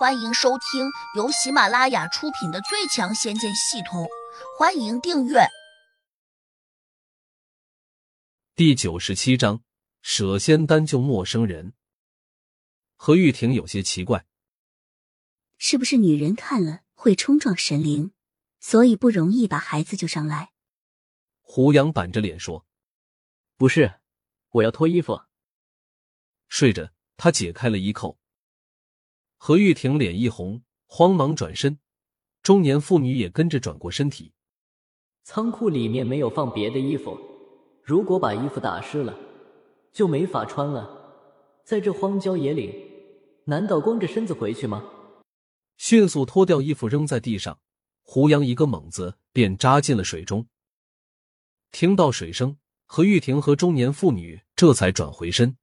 [0.00, 4.04] 欢迎收听由喜马拉雅出品的《最强仙剑系统》，
[4.58, 5.40] 欢迎订阅。
[8.54, 9.62] 第九十七章：
[10.00, 11.74] 舍仙丹救陌生人。
[12.96, 14.24] 何玉婷有些奇怪，
[15.58, 18.14] 是不是女人看了会冲撞神灵，
[18.58, 20.54] 所以不容易把孩子救上来？
[21.42, 22.64] 胡杨板着脸说
[23.58, 24.00] ：“不是，
[24.48, 25.20] 我要脱衣服。”
[26.48, 28.18] 睡着，他解开了衣扣。
[29.42, 31.78] 何玉婷脸一红，慌忙转身，
[32.42, 34.34] 中年妇女也跟着转过身体。
[35.24, 37.18] 仓库里面没有放别的衣服，
[37.82, 39.18] 如果把衣服打湿了，
[39.94, 41.62] 就没法穿了。
[41.64, 42.70] 在这荒郊野岭，
[43.44, 44.84] 难道光着身子回去吗？
[45.78, 47.58] 迅速脱掉衣服扔在地上，
[48.02, 50.46] 胡杨一个猛子便扎进了水中。
[51.72, 55.56] 听到水声，何玉婷和中年妇女这才转回身。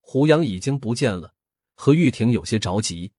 [0.00, 1.32] 胡杨已经不见了。
[1.82, 3.12] 何玉婷有些着急。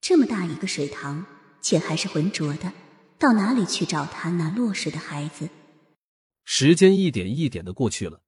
[0.00, 1.24] 这么大一个水塘，
[1.62, 2.72] 且还是浑浊的，
[3.16, 5.48] 到哪里去找他那落水的孩子？
[6.44, 8.22] 时间一点一点的过去了，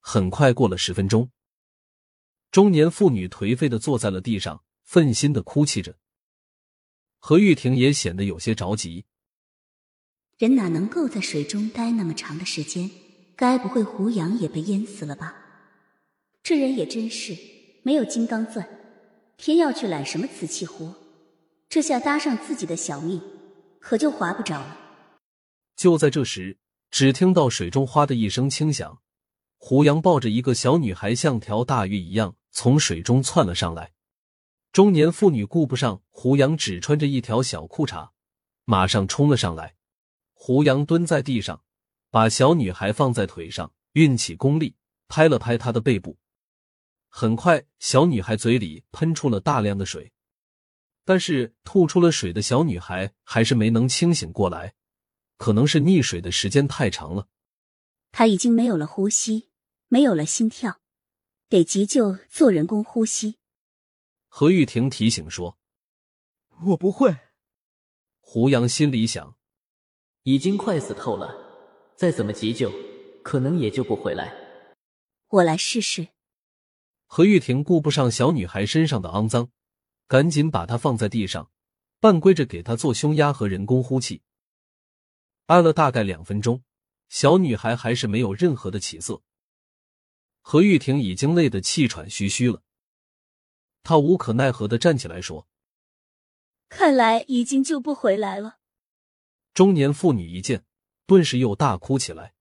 [0.00, 1.30] 很快过了十分钟。
[2.50, 5.98] 中年妇女颓废的坐在了地上，愤心的哭泣着。
[7.18, 9.04] 何玉婷也显得有些着急。
[10.38, 12.90] 人哪能够在水中待那么长的时间？
[13.36, 15.34] 该不会胡杨也被淹死了吧？
[16.42, 17.36] 这人也真是。
[17.86, 18.66] 没有金刚钻，
[19.36, 20.94] 偏要去揽什么瓷器活？
[21.68, 23.20] 这下搭上自己的小命，
[23.78, 24.78] 可就划不着了。
[25.76, 26.56] 就在这时，
[26.90, 29.02] 只听到水中“哗”的一声轻响，
[29.58, 33.92] 胡杨抱着一个小女孩，像条大鱼一样从水中窜了上来。
[34.72, 38.08] 中年妇女顾不上胡杨只穿着一条小裤衩，
[38.64, 39.74] 马上冲了上来。
[40.32, 41.62] 胡杨蹲在地上，
[42.10, 44.74] 把小女孩放在腿上，运起功力
[45.06, 46.16] 拍了拍她的背部。
[47.16, 50.12] 很快，小女孩嘴里喷出了大量的水，
[51.04, 54.74] 但是吐出了水的小女孩还是没能清醒过来，
[55.36, 57.28] 可能是溺水的时间太长了。
[58.10, 59.48] 她已经没有了呼吸，
[59.86, 60.80] 没有了心跳，
[61.48, 63.36] 得急救做人工呼吸。
[64.26, 65.56] 何玉婷提醒说
[66.70, 67.16] ：“我不会。”
[68.18, 69.36] 胡杨心里想
[70.24, 71.32] ：“已经快死透了，
[71.94, 72.72] 再怎么急救，
[73.22, 74.34] 可能也救不回来。”
[75.30, 76.08] 我来试试。
[77.16, 79.48] 何玉婷顾不上小女孩身上的肮脏，
[80.08, 81.48] 赶紧把她放在地上，
[82.00, 84.22] 半跪着给她做胸压和人工呼气。
[85.46, 86.64] 按了大概两分钟，
[87.08, 89.22] 小女孩还是没有任何的起色。
[90.40, 92.62] 何玉婷已经累得气喘吁吁了，
[93.84, 95.46] 她无可奈何的站起来说
[96.68, 98.58] ：“看来已经救不回来了。”
[99.54, 100.64] 中年妇女一见，
[101.06, 102.34] 顿时又大哭起来。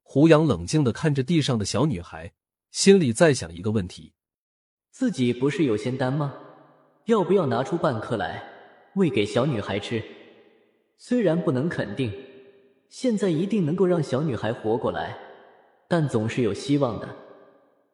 [0.00, 2.32] 胡杨冷静的看着地上的小女孩。
[2.76, 4.12] 心里在想一个问题：
[4.90, 6.34] 自己不是有仙丹吗？
[7.06, 8.46] 要不要拿出半颗来
[8.96, 10.04] 喂给小女孩吃？
[10.98, 12.12] 虽然不能肯定
[12.90, 15.16] 现在一定能够让小女孩活过来，
[15.88, 17.16] 但总是有希望的。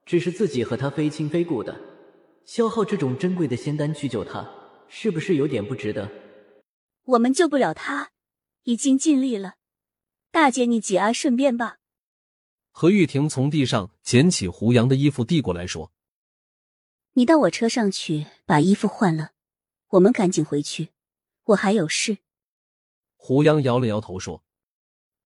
[0.04, 1.80] 只是自己和她非亲非故的，
[2.44, 4.50] 消耗这种珍贵的仙丹去救她，
[4.88, 6.10] 是不是有点不值得？
[7.04, 8.10] 我们救不了她，
[8.64, 9.54] 已经尽力了。
[10.32, 11.76] 大姐，你节哀顺变吧。
[12.74, 15.92] 何玉婷从地上捡起胡杨的衣服，递过来说
[17.14, 19.32] ：“你到我车上去把衣服换了，
[19.90, 20.88] 我们赶紧回去，
[21.44, 22.18] 我还有事。”
[23.14, 24.42] 胡杨摇了摇头说：“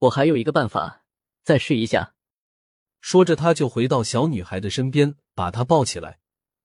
[0.01, 1.05] 我还有一个办法，
[1.45, 2.15] 再试一下。”
[3.01, 6.19] 说着，他就回到小女孩的身边，把她抱起来，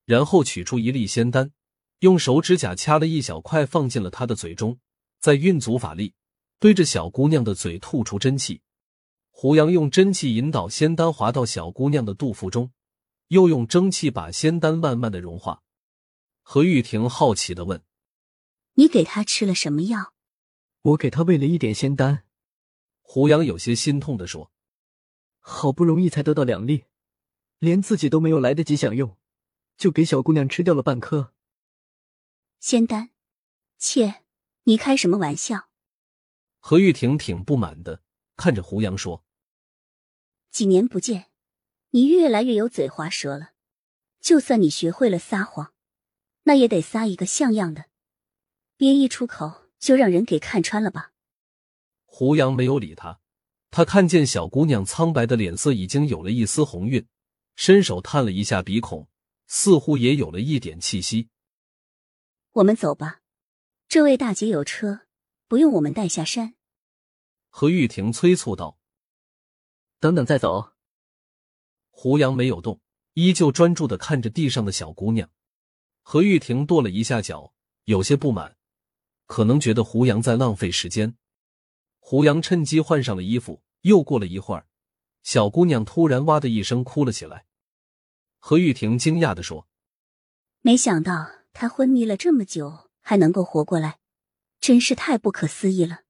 [0.06, 1.52] 然后取出一粒仙丹，
[2.00, 4.80] 用手指甲掐了一小块，放进了她的嘴中，
[5.20, 6.16] 再运足法力，
[6.60, 8.62] 对着小姑娘的嘴吐出真气。
[9.32, 12.72] 胡杨用真气引导仙丹滑到小姑娘的肚腹中，
[13.30, 15.64] 又用蒸汽把仙丹慢慢的融化。
[16.44, 17.84] 何玉婷好奇的问
[18.76, 20.14] ：“你给她吃了什么药
[20.84, 22.26] ？”“我给她喂了一点仙丹。”
[23.02, 24.52] 胡杨有些心痛的说
[25.40, 26.86] ：“好不容易才得到两粒，
[27.58, 29.18] 连自己都没有来得及享用，
[29.76, 31.34] 就给小姑娘吃掉了半颗
[32.60, 33.10] 仙丹。
[33.80, 34.22] 切，
[34.66, 35.70] 你开什么玩笑？”
[36.60, 38.04] 何玉婷挺不满的，
[38.36, 39.26] 看着胡杨说。
[40.52, 41.28] 几年不见，
[41.92, 43.54] 你越来越有嘴滑舌了。
[44.20, 45.74] 就算你学会了撒谎，
[46.44, 47.86] 那也得撒一个像样的，
[48.76, 51.14] 别一出口就让人给看穿了吧。
[52.04, 53.22] 胡杨没有理他，
[53.72, 57.08] 他看见小姑娘苍白的脸色已经有了一丝红晕，
[57.56, 59.08] 伸手探了一下鼻孔，
[59.48, 61.30] 似乎也有了一点气息。
[62.52, 63.22] 我们走吧，
[63.88, 65.08] 这位大姐有车，
[65.48, 66.56] 不用我们带下山。
[67.48, 68.81] 何玉婷催促道。
[70.02, 70.74] 等等，再走。
[71.92, 72.82] 胡杨没有动，
[73.14, 75.30] 依旧专注的看着地上的小姑娘。
[76.02, 77.54] 何玉婷跺了一下脚，
[77.86, 78.58] 有些不满，
[79.28, 81.16] 可能觉得胡杨在浪费时间。
[82.00, 83.64] 胡杨趁机换上了衣服。
[83.82, 84.68] 又过了一会儿，
[85.24, 87.48] 小姑娘突然哇的一声哭了起来。
[88.38, 89.68] 何玉婷惊讶的说
[90.62, 93.98] ：“没想到她昏迷了这么久还能够活过来，
[94.60, 96.02] 真是太不可思议了。”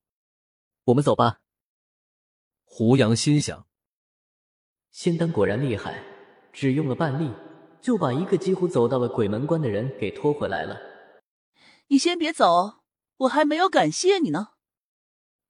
[0.84, 1.40] 我们走吧。
[2.66, 3.66] 胡杨心想：
[4.92, 6.04] 仙丹果然厉害，
[6.54, 7.32] 只用了半粒
[7.82, 10.78] 就把一个几乎走到了鬼门关的人给拖回来了。
[11.88, 12.82] 你先别走，
[13.18, 14.50] 我还没有感谢你呢。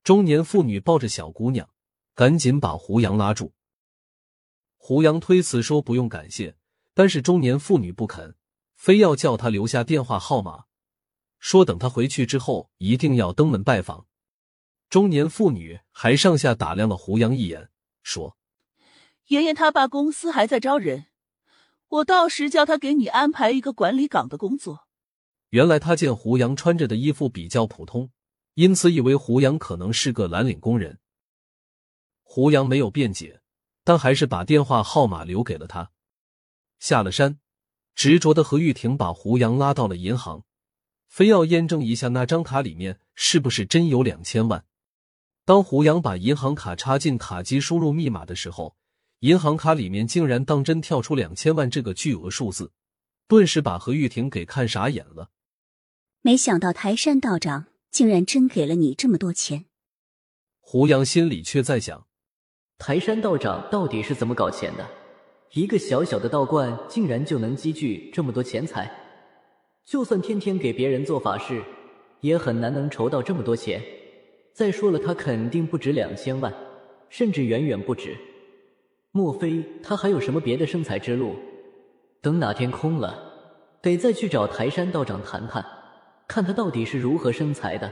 [0.04, 1.70] 中年妇女抱着小姑娘。
[2.14, 3.54] 赶紧把胡杨拉住。
[4.78, 6.58] 胡杨推辞说不用感谢，
[6.94, 8.36] 但是中年妇女不肯，
[8.76, 10.66] 非要叫他留下电话号码，
[11.40, 14.08] 说等他回去之后一定要登门拜访。
[14.90, 17.70] 中年妇女还上下打量了胡杨一眼，
[18.04, 18.38] 说
[19.32, 21.06] ：“爷爷他爸公司还在招人，
[21.88, 24.88] 我到时叫他给你安排一个管理岗的工作。”
[25.52, 28.12] 原来他见胡杨穿着的衣服比较普通，
[28.56, 31.00] 因此以为胡杨可能是个蓝领工人。
[32.24, 33.40] 胡杨没有辩解，
[33.86, 35.92] 但还是把电话号码留给了他。
[36.80, 37.40] 下了山，
[37.96, 40.44] 执着的何玉婷把胡杨拉到了银行，
[41.08, 44.66] 非要验证一下那张卡里面是不是真有两千万。
[45.46, 48.76] 当胡杨把银行卡插进卡机，输入密码的时候，
[49.22, 52.72] 银行卡里面竟然当真跳出两千万这个巨额数字，
[53.28, 55.30] 顿时把何玉婷给看傻眼了。
[56.24, 59.66] 没想到台山道长竟然真给了你这么多钱。
[60.60, 62.08] 胡杨心里却在想。
[62.80, 64.90] 台山道长到底是怎么搞钱的？
[65.52, 68.92] 一个小小的道观竟然就能积聚这么多钱财？
[69.86, 71.64] 就算天天给别人做法事，
[72.22, 73.84] 也很难能筹到这么多钱。
[74.52, 76.52] 再说了，他肯定不止两千万，
[77.10, 78.18] 甚至远远不止。
[79.12, 81.36] 莫非他还有什么别的生财之路？
[82.22, 85.66] 等哪天空了，得再去找台山道长谈谈，
[86.28, 87.92] 看他到底是如何生财的。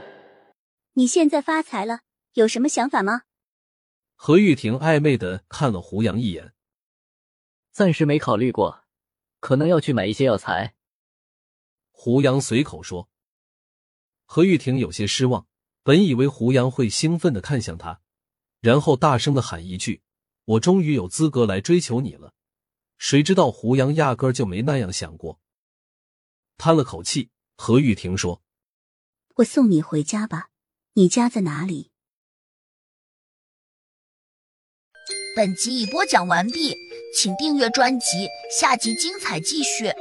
[0.94, 2.00] 你现在发财了，
[2.34, 3.22] 有什么想法吗？
[4.14, 6.52] 何玉婷暧昧的看了胡杨一眼，
[7.70, 8.84] 暂时没考虑过，
[9.40, 10.74] 可能要去买一些药材。
[11.90, 13.08] 胡杨随口说。
[14.24, 15.46] 何玉婷有些失望，
[15.82, 18.00] 本以为胡杨会兴奋的看向他，
[18.60, 20.02] 然后大声的喊一句
[20.50, 22.32] ：“我终于有资格来追求你了。”
[22.98, 25.40] 谁知道胡杨压根就没那样想过，
[26.58, 28.42] 叹了口气，何玉婷说
[29.36, 30.50] ：“我送你回家吧，
[30.94, 31.90] 你家在哪里？”
[35.34, 36.74] 本集已播讲完毕，
[37.16, 39.94] 请订阅专辑，下集精彩继续。